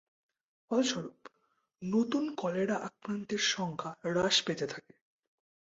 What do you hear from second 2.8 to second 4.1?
আক্রান্তের সংখ্যা